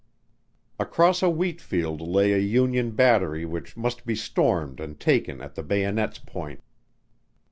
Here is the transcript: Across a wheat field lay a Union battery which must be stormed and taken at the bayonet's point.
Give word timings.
Across 0.79 1.21
a 1.21 1.29
wheat 1.29 1.61
field 1.61 2.01
lay 2.01 2.31
a 2.33 2.39
Union 2.39 2.89
battery 2.89 3.45
which 3.45 3.77
must 3.77 4.03
be 4.03 4.15
stormed 4.15 4.79
and 4.79 4.99
taken 4.99 5.41
at 5.43 5.53
the 5.53 5.61
bayonet's 5.61 6.17
point. 6.17 6.63